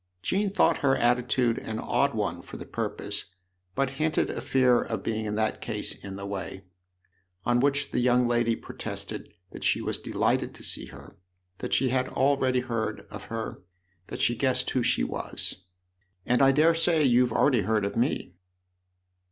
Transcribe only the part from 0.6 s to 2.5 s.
her attitude an odd one